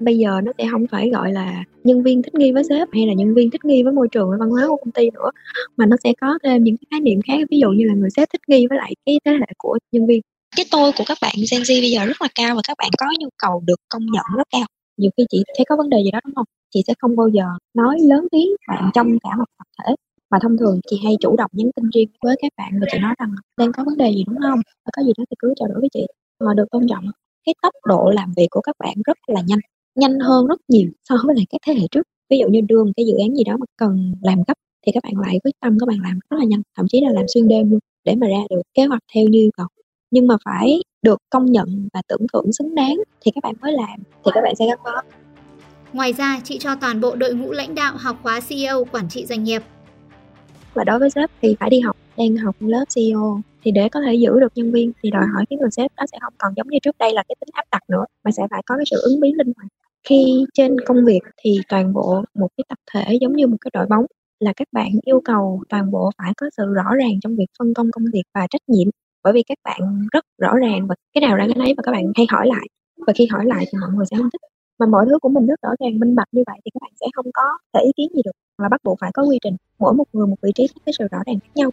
bây 0.00 0.18
giờ 0.18 0.40
nó 0.44 0.52
sẽ 0.58 0.64
không 0.70 0.86
phải 0.86 1.10
gọi 1.10 1.32
là 1.32 1.64
nhân 1.84 2.02
viên 2.02 2.22
thích 2.22 2.34
nghi 2.34 2.52
với 2.52 2.64
sếp 2.64 2.88
hay 2.92 3.06
là 3.06 3.12
nhân 3.12 3.34
viên 3.34 3.50
thích 3.50 3.64
nghi 3.64 3.82
với 3.82 3.92
môi 3.92 4.08
trường 4.08 4.30
và 4.30 4.36
văn 4.40 4.50
hóa 4.50 4.66
của 4.68 4.76
công 4.76 4.92
ty 4.92 5.10
nữa 5.10 5.30
mà 5.76 5.86
nó 5.86 5.96
sẽ 6.04 6.12
có 6.20 6.38
thêm 6.42 6.64
những 6.64 6.76
cái 6.76 6.86
khái 6.90 7.00
niệm 7.00 7.20
khác 7.26 7.38
ví 7.50 7.58
dụ 7.58 7.70
như 7.70 7.84
là 7.84 7.94
người 7.94 8.10
sếp 8.16 8.28
thích 8.32 8.40
nghi 8.48 8.66
với 8.70 8.78
lại 8.78 8.92
cái 9.06 9.20
thế 9.24 9.32
hệ 9.32 9.46
của 9.58 9.78
nhân 9.92 10.06
viên. 10.06 10.20
Cái 10.56 10.66
tôi 10.70 10.92
của 10.98 11.04
các 11.06 11.18
bạn 11.22 11.34
Gen 11.50 11.62
Z 11.62 11.80
bây 11.82 11.90
giờ 11.90 12.06
rất 12.06 12.22
là 12.22 12.28
cao 12.34 12.56
và 12.56 12.62
các 12.68 12.76
bạn 12.78 12.90
có 12.98 13.06
nhu 13.20 13.28
cầu 13.38 13.62
được 13.66 13.80
công 13.88 14.02
nhận 14.06 14.24
rất 14.36 14.48
cao. 14.50 14.66
Nhiều 14.96 15.10
khi 15.16 15.24
chị 15.30 15.42
thấy 15.56 15.64
có 15.68 15.76
vấn 15.76 15.88
đề 15.90 15.98
gì 16.04 16.10
đó 16.10 16.20
đúng 16.24 16.34
không? 16.34 16.46
Chị 16.74 16.82
sẽ 16.86 16.94
không 16.98 17.16
bao 17.16 17.28
giờ 17.28 17.44
nói 17.74 17.98
lớn 18.08 18.26
tiếng 18.32 18.48
bạn 18.68 18.90
trong 18.94 19.18
cả 19.22 19.30
một 19.38 19.44
tập 19.58 19.66
thể. 19.78 19.94
Mà 20.30 20.38
thông 20.42 20.58
thường 20.58 20.80
chị 20.90 21.00
hay 21.04 21.16
chủ 21.20 21.36
động 21.36 21.50
nhắn 21.52 21.70
tin 21.76 21.90
riêng 21.94 22.08
với 22.22 22.36
các 22.42 22.52
bạn 22.58 22.72
và 22.80 22.86
chị 22.92 22.98
nói 22.98 23.14
rằng 23.18 23.34
đang 23.58 23.72
có 23.72 23.84
vấn 23.84 23.96
đề 23.96 24.10
gì 24.10 24.24
đúng 24.26 24.38
không? 24.42 24.60
Và 24.84 24.90
có 24.96 25.02
gì 25.02 25.12
đó 25.18 25.24
thì 25.30 25.34
cứ 25.38 25.54
trao 25.56 25.68
đổi 25.68 25.80
với 25.80 25.88
chị. 25.92 26.06
Mà 26.44 26.54
được 26.54 26.66
tôn 26.70 26.86
trọng 26.88 27.04
cái 27.46 27.54
tốc 27.62 27.74
độ 27.86 28.10
làm 28.14 28.32
việc 28.36 28.46
của 28.50 28.60
các 28.60 28.76
bạn 28.78 28.94
rất 29.06 29.18
là 29.26 29.40
nhanh 29.46 29.58
nhanh 29.96 30.20
hơn 30.20 30.46
rất 30.46 30.60
nhiều 30.68 30.90
so 31.08 31.16
với 31.26 31.36
lại 31.36 31.46
các 31.50 31.58
thế 31.66 31.74
hệ 31.74 31.86
trước. 31.90 32.02
Ví 32.30 32.38
dụ 32.38 32.48
như 32.48 32.60
đưa 32.60 32.84
một 32.84 32.90
cái 32.96 33.06
dự 33.06 33.12
án 33.26 33.36
gì 33.36 33.44
đó 33.44 33.56
mà 33.60 33.66
cần 33.76 34.14
làm 34.22 34.38
gấp 34.46 34.54
thì 34.86 34.92
các 34.92 35.02
bạn 35.04 35.12
lại 35.26 35.40
quyết 35.44 35.52
tâm 35.60 35.78
các 35.80 35.88
bạn 35.88 35.98
làm 36.02 36.18
rất 36.30 36.36
là 36.36 36.44
nhanh 36.44 36.62
thậm 36.76 36.86
chí 36.88 37.00
là 37.00 37.10
làm 37.12 37.24
xuyên 37.34 37.48
đêm 37.48 37.70
luôn 37.70 37.80
để 38.04 38.14
mà 38.16 38.26
ra 38.26 38.38
được 38.50 38.62
kế 38.74 38.84
hoạch 38.84 39.02
theo 39.14 39.24
như 39.24 39.38
yêu 39.38 39.50
cầu. 39.56 39.66
Nhưng 40.10 40.26
mà 40.26 40.36
phải 40.44 40.82
được 41.02 41.18
công 41.30 41.52
nhận 41.52 41.88
và 41.92 42.02
tưởng 42.08 42.26
thưởng 42.32 42.52
xứng 42.52 42.74
đáng 42.74 42.96
thì 43.20 43.30
các 43.34 43.44
bạn 43.44 43.54
mới 43.60 43.72
làm 43.72 44.02
thì 44.24 44.30
các 44.34 44.40
bạn 44.40 44.54
sẽ 44.58 44.66
gắn 44.66 44.78
bó. 44.84 45.02
Ngoài 45.92 46.12
ra, 46.12 46.40
chị 46.44 46.58
cho 46.58 46.74
toàn 46.80 47.00
bộ 47.00 47.16
đội 47.16 47.34
ngũ 47.34 47.52
lãnh 47.52 47.74
đạo 47.74 47.94
học 47.96 48.16
khóa 48.22 48.40
CEO 48.48 48.84
quản 48.92 49.08
trị 49.08 49.26
doanh 49.26 49.44
nghiệp. 49.44 49.62
Và 50.74 50.84
đối 50.84 50.98
với 50.98 51.10
sếp 51.10 51.30
thì 51.42 51.56
phải 51.60 51.70
đi 51.70 51.80
học, 51.80 51.96
đang 52.18 52.36
học 52.36 52.56
lớp 52.60 52.84
CEO 52.94 53.40
thì 53.62 53.70
để 53.70 53.88
có 53.88 54.00
thể 54.00 54.14
giữ 54.14 54.40
được 54.40 54.52
nhân 54.54 54.72
viên 54.72 54.92
thì 55.02 55.10
đòi 55.10 55.26
hỏi 55.34 55.44
cái 55.50 55.58
người 55.58 55.70
sếp 55.70 55.90
đó 55.96 56.04
sẽ 56.12 56.18
không 56.20 56.34
còn 56.38 56.52
giống 56.56 56.68
như 56.68 56.78
trước 56.82 56.98
đây 56.98 57.12
là 57.12 57.22
cái 57.28 57.36
tính 57.40 57.48
áp 57.52 57.64
đặt 57.72 57.82
nữa, 57.88 58.04
mà 58.24 58.30
sẽ 58.30 58.42
phải 58.50 58.62
có 58.66 58.76
cái 58.76 58.84
sự 58.90 58.96
ứng 59.02 59.20
biến 59.20 59.36
linh 59.38 59.52
hoạt. 59.56 59.68
Khi 60.08 60.44
trên 60.54 60.76
công 60.86 61.04
việc 61.04 61.20
thì 61.44 61.60
toàn 61.68 61.92
bộ 61.92 62.24
một 62.34 62.48
cái 62.56 62.64
tập 62.68 62.78
thể 62.92 63.18
giống 63.20 63.36
như 63.36 63.46
một 63.46 63.56
cái 63.60 63.70
đội 63.74 63.86
bóng, 63.86 64.06
là 64.40 64.52
các 64.56 64.68
bạn 64.72 64.88
yêu 65.04 65.20
cầu 65.24 65.62
toàn 65.68 65.90
bộ 65.90 66.10
phải 66.18 66.32
có 66.36 66.46
sự 66.56 66.64
rõ 66.74 66.94
ràng 66.98 67.20
trong 67.22 67.36
việc 67.36 67.46
phân 67.58 67.74
công 67.74 67.90
công 67.90 68.04
việc 68.12 68.22
và 68.34 68.46
trách 68.50 68.62
nhiệm. 68.66 68.88
Bởi 69.24 69.32
vì 69.32 69.42
các 69.42 69.58
bạn 69.64 70.06
rất 70.12 70.24
rõ 70.38 70.56
ràng 70.56 70.86
và 70.86 70.94
cái 71.14 71.20
nào 71.20 71.36
ra 71.36 71.44
cái 71.46 71.54
nấy 71.56 71.74
và 71.76 71.82
các 71.82 71.92
bạn 71.92 72.04
hay 72.16 72.26
hỏi 72.30 72.46
lại. 72.46 72.66
Và 73.06 73.12
khi 73.12 73.26
hỏi 73.26 73.46
lại 73.46 73.64
thì 73.72 73.78
mọi 73.80 73.90
người 73.94 74.06
sẽ 74.10 74.16
không 74.16 74.30
thích. 74.30 74.40
Mà 74.78 74.86
mọi 74.86 75.06
thứ 75.08 75.18
của 75.18 75.28
mình 75.28 75.46
rất 75.46 75.60
rõ 75.62 75.70
ràng, 75.80 76.00
minh 76.00 76.14
bạch 76.14 76.28
như 76.32 76.42
vậy 76.46 76.58
thì 76.64 76.70
các 76.74 76.82
bạn 76.82 76.92
sẽ 77.00 77.06
không 77.14 77.26
có 77.34 77.42
thể 77.74 77.80
ý 77.84 77.90
kiến 77.96 78.08
gì 78.14 78.22
được. 78.24 78.32
Và 78.58 78.68
bắt 78.68 78.80
buộc 78.84 78.98
phải 79.00 79.10
có 79.14 79.22
quy 79.22 79.38
trình. 79.42 79.56
Mỗi 79.78 79.94
một 79.94 80.04
người 80.12 80.26
một 80.26 80.36
vị 80.42 80.50
trí 80.54 80.66
có 80.66 80.80
cái 80.86 80.92
sự 80.98 81.04
rõ 81.10 81.18
ràng 81.26 81.40
khác 81.40 81.50
nhau. 81.54 81.70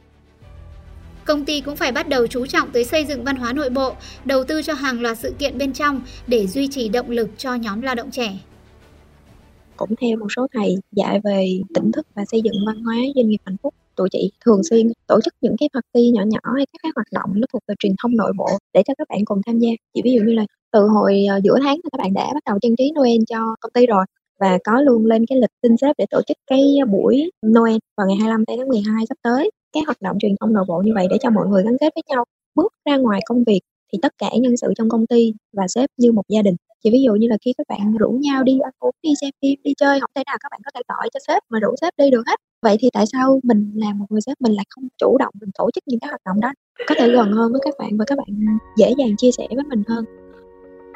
Công 1.25 1.45
ty 1.45 1.61
cũng 1.61 1.75
phải 1.75 1.91
bắt 1.91 2.09
đầu 2.09 2.27
chú 2.27 2.45
trọng 2.45 2.71
tới 2.71 2.83
xây 2.83 3.05
dựng 3.05 3.23
văn 3.23 3.35
hóa 3.35 3.53
nội 3.53 3.69
bộ, 3.69 3.93
đầu 4.25 4.43
tư 4.43 4.61
cho 4.61 4.73
hàng 4.73 5.01
loạt 5.01 5.17
sự 5.17 5.33
kiện 5.39 5.57
bên 5.57 5.73
trong 5.73 6.01
để 6.27 6.47
duy 6.47 6.67
trì 6.67 6.89
động 6.89 7.09
lực 7.09 7.29
cho 7.37 7.55
nhóm 7.55 7.81
lao 7.81 7.95
động 7.95 8.11
trẻ. 8.11 8.37
Cũng 9.77 9.95
theo 10.01 10.17
một 10.17 10.27
số 10.35 10.47
thầy 10.53 10.75
dạy 10.91 11.19
về 11.23 11.47
tỉnh 11.75 11.91
thức 11.91 12.07
và 12.15 12.25
xây 12.31 12.41
dựng 12.41 12.53
văn 12.67 12.83
hóa 12.83 12.95
doanh 13.15 13.29
nghiệp 13.29 13.37
hạnh 13.45 13.57
phúc, 13.63 13.73
tụi 13.95 14.09
chị 14.11 14.31
thường 14.45 14.63
xuyên 14.63 14.91
tổ 15.07 15.19
chức 15.21 15.33
những 15.41 15.55
cái 15.59 15.69
party 15.73 16.11
nhỏ 16.11 16.23
nhỏ 16.27 16.53
hay 16.55 16.65
các 16.65 16.79
cái 16.83 16.91
hoạt 16.95 17.07
động 17.11 17.29
nó 17.35 17.47
thuộc 17.53 17.61
về 17.67 17.75
truyền 17.79 17.93
thông 18.03 18.17
nội 18.17 18.33
bộ 18.37 18.49
để 18.73 18.83
cho 18.87 18.93
các 18.97 19.07
bạn 19.09 19.25
cùng 19.25 19.41
tham 19.45 19.59
gia. 19.59 19.69
Chỉ 19.93 20.01
ví 20.03 20.13
dụ 20.13 20.21
như 20.21 20.33
là 20.33 20.45
từ 20.71 20.87
hồi 20.87 21.25
ờ, 21.29 21.39
giữa 21.43 21.57
tháng 21.61 21.75
thì 21.75 21.89
các 21.91 21.97
bạn 21.97 22.13
đã 22.13 22.31
bắt 22.33 22.43
đầu 22.45 22.57
trang 22.61 22.75
trí 22.77 22.91
Noel 22.95 23.21
cho 23.29 23.55
công 23.61 23.71
ty 23.73 23.85
rồi 23.85 24.05
và 24.39 24.57
có 24.63 24.81
luôn 24.81 25.05
lên 25.05 25.25
cái 25.25 25.39
lịch 25.39 25.51
xin 25.63 25.77
xếp 25.77 25.93
để 25.97 26.05
tổ 26.09 26.21
chức 26.27 26.37
cái 26.47 26.61
buổi 26.91 27.31
Noel 27.47 27.77
vào 27.97 28.07
ngày 28.07 28.15
25 28.15 28.43
tháng 28.47 28.67
12 28.67 29.05
sắp 29.09 29.17
tới 29.23 29.51
cái 29.73 29.83
hoạt 29.85 30.01
động 30.01 30.17
truyền 30.19 30.35
thông 30.39 30.53
nội 30.53 30.65
bộ 30.67 30.81
như 30.85 30.91
vậy 30.95 31.07
để 31.09 31.17
cho 31.21 31.29
mọi 31.29 31.47
người 31.47 31.63
gắn 31.63 31.77
kết 31.79 31.93
với 31.95 32.03
nhau, 32.09 32.25
bước 32.55 32.73
ra 32.85 32.97
ngoài 32.97 33.21
công 33.25 33.43
việc 33.43 33.61
thì 33.93 33.99
tất 34.01 34.13
cả 34.17 34.29
nhân 34.41 34.57
sự 34.57 34.73
trong 34.77 34.89
công 34.89 35.07
ty 35.07 35.33
và 35.57 35.67
sếp 35.67 35.89
như 35.97 36.11
một 36.11 36.23
gia 36.29 36.41
đình. 36.41 36.55
Chỉ 36.83 36.89
ví 36.91 37.01
dụ 37.05 37.13
như 37.13 37.27
là 37.27 37.37
khi 37.45 37.53
các 37.57 37.67
bạn 37.69 37.97
rủ 37.97 38.09
nhau 38.11 38.43
đi 38.43 38.59
ăn 38.63 38.73
uống, 38.79 38.95
đi 39.03 39.09
xem 39.21 39.31
phim, 39.41 39.59
đi 39.63 39.73
chơi, 39.77 39.99
không 39.99 40.09
thể 40.15 40.23
nào 40.25 40.37
các 40.39 40.47
bạn 40.51 40.61
có 40.65 40.71
thể 40.75 40.81
gọi 40.87 41.09
cho 41.13 41.19
sếp 41.27 41.43
mà 41.49 41.59
rủ 41.59 41.75
sếp 41.81 41.93
đi 41.97 42.11
được 42.11 42.23
hết. 42.27 42.39
Vậy 42.61 42.77
thì 42.79 42.89
tại 42.93 43.05
sao 43.11 43.39
mình 43.43 43.71
làm 43.75 43.99
một 43.99 44.05
người 44.09 44.21
sếp, 44.21 44.41
mình 44.41 44.53
lại 44.53 44.65
không 44.69 44.87
chủ 44.97 45.17
động, 45.17 45.33
mình 45.41 45.49
tổ 45.57 45.69
chức 45.75 45.83
những 45.87 45.99
cái 45.99 46.07
hoạt 46.07 46.21
động 46.25 46.39
đó? 46.39 46.53
Có 46.87 46.95
thể 46.97 47.09
gần 47.09 47.31
hơn 47.31 47.51
với 47.51 47.61
các 47.63 47.73
bạn 47.79 47.97
và 47.97 48.05
các 48.07 48.17
bạn 48.17 48.57
dễ 48.77 48.93
dàng 48.97 49.17
chia 49.17 49.31
sẻ 49.31 49.47
với 49.55 49.63
mình 49.69 49.83
hơn 49.87 50.22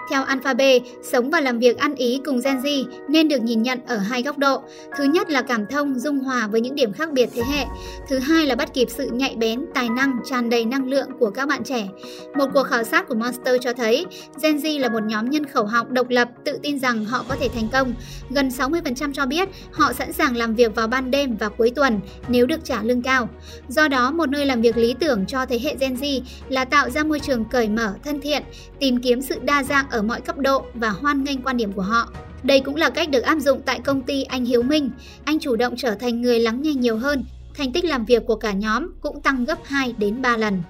theo 0.09 0.23
Alphabet, 0.23 0.81
sống 1.03 1.29
và 1.29 1.41
làm 1.41 1.59
việc 1.59 1.77
ăn 1.77 1.95
ý 1.95 2.21
cùng 2.25 2.39
Gen 2.43 2.57
Z 2.57 2.83
nên 3.09 3.27
được 3.27 3.41
nhìn 3.41 3.61
nhận 3.61 3.79
ở 3.87 3.97
hai 3.97 4.23
góc 4.23 4.37
độ. 4.37 4.61
Thứ 4.97 5.03
nhất 5.03 5.29
là 5.29 5.41
cảm 5.41 5.65
thông, 5.65 5.99
dung 5.99 6.19
hòa 6.19 6.47
với 6.47 6.61
những 6.61 6.75
điểm 6.75 6.93
khác 6.93 7.11
biệt 7.11 7.29
thế 7.33 7.41
hệ. 7.51 7.65
Thứ 8.09 8.19
hai 8.19 8.45
là 8.45 8.55
bắt 8.55 8.73
kịp 8.73 8.87
sự 8.89 9.09
nhạy 9.13 9.35
bén, 9.35 9.65
tài 9.73 9.89
năng, 9.89 10.17
tràn 10.25 10.49
đầy 10.49 10.65
năng 10.65 10.89
lượng 10.89 11.07
của 11.19 11.29
các 11.29 11.47
bạn 11.47 11.63
trẻ. 11.63 11.87
Một 12.35 12.45
cuộc 12.53 12.63
khảo 12.63 12.83
sát 12.83 13.07
của 13.07 13.15
Monster 13.15 13.55
cho 13.61 13.73
thấy 13.73 14.05
Gen 14.43 14.57
Z 14.57 14.79
là 14.79 14.89
một 14.89 15.03
nhóm 15.03 15.29
nhân 15.29 15.45
khẩu 15.45 15.65
học 15.65 15.91
độc 15.91 16.09
lập, 16.09 16.29
tự 16.45 16.59
tin 16.63 16.79
rằng 16.79 17.05
họ 17.05 17.25
có 17.29 17.35
thể 17.39 17.49
thành 17.49 17.67
công. 17.71 17.93
Gần 18.29 18.49
60% 18.49 19.13
cho 19.13 19.25
biết 19.25 19.49
họ 19.71 19.93
sẵn 19.93 20.13
sàng 20.13 20.37
làm 20.37 20.55
việc 20.55 20.75
vào 20.75 20.87
ban 20.87 21.11
đêm 21.11 21.37
và 21.37 21.49
cuối 21.49 21.69
tuần 21.69 21.99
nếu 22.27 22.45
được 22.45 22.65
trả 22.65 22.83
lương 22.83 23.01
cao. 23.01 23.29
Do 23.67 23.87
đó, 23.87 24.11
một 24.11 24.29
nơi 24.29 24.45
làm 24.45 24.61
việc 24.61 24.77
lý 24.77 24.95
tưởng 24.99 25.25
cho 25.25 25.45
thế 25.45 25.59
hệ 25.63 25.75
Gen 25.79 25.95
Z 25.95 26.21
là 26.49 26.65
tạo 26.65 26.89
ra 26.89 27.03
môi 27.03 27.19
trường 27.19 27.45
cởi 27.45 27.69
mở, 27.69 27.93
thân 28.03 28.21
thiện, 28.21 28.43
tìm 28.79 29.01
kiếm 29.01 29.21
sự 29.21 29.35
đa 29.41 29.63
dạng 29.63 29.89
ở 29.89 29.96
ở 29.97 30.03
mọi 30.03 30.21
cấp 30.21 30.37
độ 30.37 30.65
và 30.73 30.89
hoan 30.89 31.23
nghênh 31.23 31.41
quan 31.41 31.57
điểm 31.57 31.71
của 31.71 31.81
họ. 31.81 32.09
Đây 32.43 32.59
cũng 32.59 32.75
là 32.75 32.89
cách 32.89 33.09
được 33.09 33.21
áp 33.21 33.39
dụng 33.39 33.61
tại 33.65 33.79
công 33.79 34.01
ty 34.01 34.23
anh 34.23 34.45
Hiếu 34.45 34.63
Minh. 34.63 34.89
Anh 35.25 35.39
chủ 35.39 35.55
động 35.55 35.73
trở 35.77 35.95
thành 35.95 36.21
người 36.21 36.39
lắng 36.39 36.61
nghe 36.61 36.73
nhiều 36.73 36.97
hơn, 36.97 37.25
thành 37.55 37.73
tích 37.73 37.85
làm 37.85 38.05
việc 38.05 38.25
của 38.25 38.35
cả 38.35 38.51
nhóm 38.51 38.91
cũng 39.01 39.21
tăng 39.21 39.45
gấp 39.45 39.57
2 39.63 39.93
đến 39.97 40.21
3 40.21 40.37
lần 40.37 40.61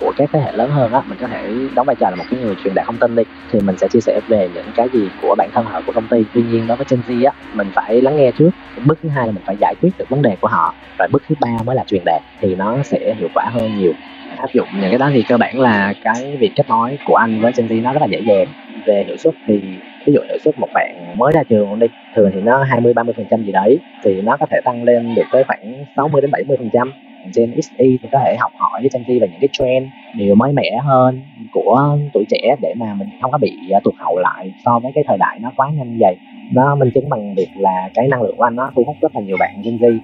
của 0.00 0.12
các 0.16 0.30
thế 0.32 0.40
hệ 0.40 0.52
lớn 0.52 0.70
hơn 0.70 0.92
á, 0.92 1.02
mình 1.08 1.18
có 1.20 1.26
thể 1.26 1.54
đóng 1.74 1.86
vai 1.86 1.96
trò 1.96 2.10
là 2.10 2.16
một 2.16 2.24
cái 2.30 2.40
người 2.40 2.54
truyền 2.64 2.74
đạt 2.74 2.86
thông 2.86 2.98
tin 2.98 3.16
đi, 3.16 3.22
thì 3.52 3.60
mình 3.60 3.76
sẽ 3.76 3.88
chia 3.88 4.00
sẻ 4.00 4.20
về 4.28 4.48
những 4.54 4.66
cái 4.74 4.88
gì 4.92 5.08
của 5.22 5.34
bản 5.38 5.50
thân 5.52 5.64
họ, 5.64 5.80
của 5.86 5.92
công 5.92 6.08
ty. 6.10 6.24
Tuy 6.34 6.42
nhiên 6.42 6.66
đối 6.66 6.76
với 6.76 6.86
Gen 6.90 7.00
Z 7.00 7.26
á, 7.26 7.32
mình 7.52 7.70
phải 7.74 8.02
lắng 8.02 8.16
nghe 8.16 8.32
trước. 8.38 8.50
Bước 8.86 8.98
thứ 9.02 9.08
hai 9.08 9.26
là 9.26 9.32
mình 9.32 9.42
phải 9.46 9.56
giải 9.60 9.74
quyết 9.80 9.90
được 9.98 10.08
vấn 10.08 10.22
đề 10.22 10.36
của 10.40 10.48
họ 10.48 10.74
và 10.98 11.08
bước 11.12 11.22
thứ 11.28 11.34
ba 11.40 11.56
mới 11.64 11.76
là 11.76 11.84
truyền 11.86 12.02
đạt, 12.04 12.22
thì 12.40 12.54
nó 12.54 12.82
sẽ 12.82 13.14
hiệu 13.18 13.28
quả 13.34 13.44
hơn 13.52 13.78
nhiều. 13.80 13.92
Áp 14.38 14.52
dụng 14.52 14.68
những 14.72 14.90
cái 14.90 14.98
đó 14.98 15.10
thì 15.14 15.22
cơ 15.28 15.36
bản 15.36 15.60
là 15.60 15.94
cái 16.04 16.36
việc 16.40 16.52
kết 16.56 16.68
nối 16.68 16.98
của 17.04 17.14
anh 17.14 17.40
với 17.40 17.52
Gen 17.56 17.66
Z 17.66 17.82
nó 17.82 17.92
rất 17.92 18.00
là 18.00 18.06
dễ 18.10 18.20
dàng. 18.26 18.46
Về 18.86 19.04
hiệu 19.06 19.16
suất 19.16 19.34
thì, 19.46 19.60
ví 20.06 20.12
dụ 20.12 20.20
hiệu 20.28 20.38
suất 20.44 20.58
một 20.58 20.68
bạn 20.74 21.18
mới 21.18 21.32
ra 21.32 21.42
trường 21.48 21.78
đi, 21.78 21.86
thường 22.16 22.30
thì 22.34 22.40
nó 22.40 22.62
20 22.62 22.94
30 22.94 23.14
phần 23.16 23.26
trăm 23.30 23.42
gì 23.42 23.52
đấy, 23.52 23.78
thì 24.04 24.20
nó 24.20 24.36
có 24.40 24.46
thể 24.50 24.60
tăng 24.64 24.82
lên 24.84 25.14
được 25.14 25.22
tới 25.32 25.44
khoảng 25.44 25.84
60 25.96 26.20
đến 26.20 26.30
70 26.30 26.56
phần 26.56 26.70
trăm. 26.72 26.92
Gen 27.34 27.60
XY 27.60 27.98
thì 28.02 28.08
có 28.12 28.18
thể 28.24 28.36
học 28.38 28.52
hỏi 28.58 28.80
với 28.80 28.90
Gen 28.92 29.02
Z 29.02 29.20
về 29.20 29.28
những 29.28 29.40
cái 29.40 29.48
trend 29.52 29.86
điều 30.16 30.34
mới 30.34 30.52
mẻ 30.52 30.78
hơn 30.84 31.22
của 31.52 31.98
tuổi 32.12 32.24
trẻ 32.28 32.56
để 32.62 32.74
mà 32.76 32.94
mình 32.94 33.08
không 33.22 33.30
có 33.30 33.38
bị 33.38 33.52
à, 33.72 33.80
tụt 33.84 33.94
hậu 33.98 34.18
lại 34.18 34.52
so 34.64 34.78
với 34.78 34.92
cái 34.94 35.04
thời 35.06 35.18
đại 35.18 35.38
nó 35.40 35.52
quá 35.56 35.70
nhanh 35.70 35.98
vậy 36.00 36.16
nó 36.52 36.74
minh 36.74 36.90
chứng 36.94 37.08
bằng 37.08 37.34
việc 37.34 37.48
là 37.56 37.90
cái 37.94 38.08
năng 38.08 38.22
lượng 38.22 38.36
của 38.36 38.44
anh 38.44 38.56
nó 38.56 38.70
thu 38.76 38.84
hút 38.86 38.96
rất 39.00 39.14
là 39.14 39.20
nhiều 39.20 39.36
bạn 39.40 39.62
Gen 39.64 39.76
Z 39.76 39.98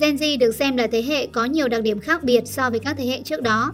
Gen 0.00 0.14
Z 0.14 0.38
được 0.38 0.52
xem 0.52 0.76
là 0.76 0.86
thế 0.92 1.02
hệ 1.08 1.26
có 1.26 1.44
nhiều 1.44 1.68
đặc 1.68 1.82
điểm 1.82 2.00
khác 2.00 2.20
biệt 2.24 2.40
so 2.44 2.70
với 2.70 2.80
các 2.80 2.96
thế 2.98 3.04
hệ 3.06 3.22
trước 3.24 3.42
đó. 3.42 3.72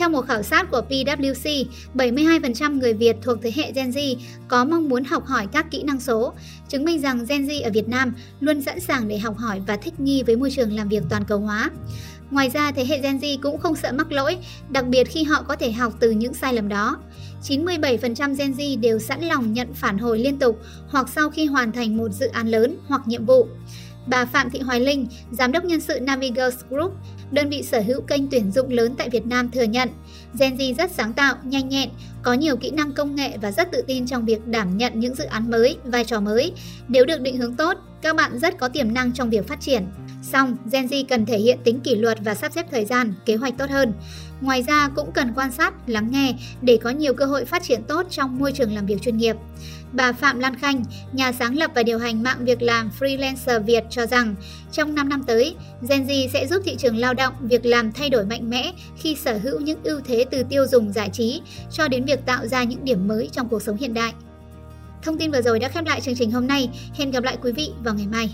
Theo 0.00 0.08
một 0.08 0.26
khảo 0.28 0.42
sát 0.42 0.70
của 0.70 0.82
PwC, 0.88 1.64
72% 1.94 2.78
người 2.78 2.94
Việt 2.94 3.16
thuộc 3.22 3.38
thế 3.42 3.52
hệ 3.56 3.72
Gen 3.72 3.90
Z 3.90 4.16
có 4.48 4.64
mong 4.64 4.88
muốn 4.88 5.04
học 5.04 5.26
hỏi 5.26 5.46
các 5.52 5.70
kỹ 5.70 5.82
năng 5.82 6.00
số, 6.00 6.32
chứng 6.68 6.84
minh 6.84 7.00
rằng 7.00 7.24
Gen 7.28 7.46
Z 7.46 7.64
ở 7.64 7.70
Việt 7.70 7.88
Nam 7.88 8.14
luôn 8.40 8.62
sẵn 8.62 8.80
sàng 8.80 9.08
để 9.08 9.18
học 9.18 9.36
hỏi 9.36 9.60
và 9.66 9.76
thích 9.76 10.00
nghi 10.00 10.22
với 10.22 10.36
môi 10.36 10.50
trường 10.50 10.72
làm 10.72 10.88
việc 10.88 11.02
toàn 11.10 11.24
cầu 11.24 11.38
hóa. 11.38 11.70
Ngoài 12.30 12.50
ra, 12.50 12.72
thế 12.72 12.84
hệ 12.84 12.98
Gen 12.98 13.18
Z 13.18 13.38
cũng 13.42 13.58
không 13.58 13.76
sợ 13.76 13.92
mắc 13.92 14.12
lỗi, 14.12 14.36
đặc 14.70 14.86
biệt 14.88 15.04
khi 15.04 15.24
họ 15.24 15.42
có 15.42 15.56
thể 15.56 15.72
học 15.72 15.92
từ 16.00 16.10
những 16.10 16.34
sai 16.34 16.54
lầm 16.54 16.68
đó. 16.68 16.98
97% 17.48 18.34
Gen 18.34 18.52
Z 18.52 18.80
đều 18.80 18.98
sẵn 18.98 19.20
lòng 19.20 19.52
nhận 19.52 19.74
phản 19.74 19.98
hồi 19.98 20.18
liên 20.18 20.38
tục 20.38 20.60
hoặc 20.88 21.08
sau 21.08 21.30
khi 21.30 21.46
hoàn 21.46 21.72
thành 21.72 21.96
một 21.96 22.08
dự 22.08 22.26
án 22.26 22.48
lớn 22.48 22.76
hoặc 22.88 23.08
nhiệm 23.08 23.26
vụ. 23.26 23.46
Bà 24.06 24.24
Phạm 24.24 24.50
Thị 24.50 24.60
Hoài 24.60 24.80
Linh, 24.80 25.06
Giám 25.30 25.52
đốc 25.52 25.64
nhân 25.64 25.80
sự 25.80 26.00
Navigers 26.00 26.56
Group, 26.70 26.94
đơn 27.30 27.48
vị 27.48 27.62
sở 27.62 27.80
hữu 27.80 28.00
kênh 28.00 28.30
tuyển 28.30 28.52
dụng 28.52 28.70
lớn 28.70 28.94
tại 28.98 29.10
Việt 29.10 29.26
Nam 29.26 29.50
thừa 29.50 29.62
nhận, 29.62 29.88
Gen 30.38 30.56
Z 30.56 30.74
rất 30.74 30.90
sáng 30.90 31.12
tạo, 31.12 31.34
nhanh 31.44 31.68
nhẹn, 31.68 31.90
có 32.22 32.32
nhiều 32.32 32.56
kỹ 32.56 32.70
năng 32.70 32.92
công 32.92 33.14
nghệ 33.14 33.36
và 33.42 33.52
rất 33.52 33.72
tự 33.72 33.82
tin 33.86 34.06
trong 34.06 34.24
việc 34.24 34.46
đảm 34.46 34.78
nhận 34.78 35.00
những 35.00 35.14
dự 35.14 35.24
án 35.24 35.50
mới, 35.50 35.76
vai 35.84 36.04
trò 36.04 36.20
mới. 36.20 36.52
Nếu 36.88 37.04
được 37.04 37.20
định 37.20 37.36
hướng 37.36 37.56
tốt, 37.56 37.78
các 38.02 38.16
bạn 38.16 38.38
rất 38.38 38.58
có 38.58 38.68
tiềm 38.68 38.94
năng 38.94 39.12
trong 39.12 39.30
việc 39.30 39.48
phát 39.48 39.60
triển. 39.60 39.86
Song, 40.32 40.56
Gen 40.72 40.86
Z 40.86 41.04
cần 41.08 41.26
thể 41.26 41.38
hiện 41.38 41.58
tính 41.64 41.80
kỷ 41.80 41.94
luật 41.94 42.18
và 42.24 42.34
sắp 42.34 42.52
xếp 42.52 42.66
thời 42.70 42.84
gian, 42.84 43.14
kế 43.26 43.36
hoạch 43.36 43.58
tốt 43.58 43.70
hơn. 43.70 43.92
Ngoài 44.40 44.62
ra 44.62 44.88
cũng 44.88 45.12
cần 45.12 45.32
quan 45.34 45.52
sát, 45.52 45.74
lắng 45.86 46.08
nghe 46.10 46.34
để 46.62 46.78
có 46.82 46.90
nhiều 46.90 47.14
cơ 47.14 47.24
hội 47.24 47.44
phát 47.44 47.62
triển 47.62 47.82
tốt 47.82 48.06
trong 48.10 48.38
môi 48.38 48.52
trường 48.52 48.74
làm 48.74 48.86
việc 48.86 49.02
chuyên 49.02 49.16
nghiệp. 49.16 49.36
Bà 49.92 50.12
Phạm 50.12 50.38
Lan 50.38 50.56
Khanh, 50.56 50.84
nhà 51.12 51.32
sáng 51.32 51.56
lập 51.56 51.70
và 51.74 51.82
điều 51.82 51.98
hành 51.98 52.22
mạng 52.22 52.44
việc 52.44 52.62
làm 52.62 52.90
freelancer 53.00 53.62
Việt 53.62 53.84
cho 53.90 54.06
rằng 54.06 54.34
trong 54.72 54.94
5 54.94 55.08
năm 55.08 55.22
tới, 55.26 55.54
Gen 55.88 56.06
Z 56.06 56.28
sẽ 56.32 56.46
giúp 56.46 56.62
thị 56.64 56.76
trường 56.78 56.96
lao 56.96 57.14
động 57.14 57.34
việc 57.40 57.66
làm 57.66 57.92
thay 57.92 58.10
đổi 58.10 58.24
mạnh 58.24 58.50
mẽ 58.50 58.72
khi 58.96 59.14
sở 59.14 59.38
hữu 59.38 59.60
những 59.60 59.82
ưu 59.84 60.00
thế 60.04 60.24
từ 60.30 60.42
tiêu 60.42 60.66
dùng 60.66 60.92
giải 60.92 61.10
trí 61.12 61.40
cho 61.70 61.88
đến 61.88 62.04
việc 62.04 62.26
tạo 62.26 62.46
ra 62.46 62.62
những 62.62 62.84
điểm 62.84 63.08
mới 63.08 63.28
trong 63.32 63.48
cuộc 63.48 63.62
sống 63.62 63.76
hiện 63.76 63.94
đại. 63.94 64.12
Thông 65.02 65.18
tin 65.18 65.30
vừa 65.30 65.42
rồi 65.42 65.58
đã 65.58 65.68
khép 65.68 65.86
lại 65.86 66.00
chương 66.00 66.14
trình 66.14 66.30
hôm 66.30 66.46
nay. 66.46 66.70
Hẹn 66.94 67.10
gặp 67.10 67.24
lại 67.24 67.36
quý 67.42 67.52
vị 67.52 67.70
vào 67.84 67.94
ngày 67.94 68.06
mai. 68.06 68.30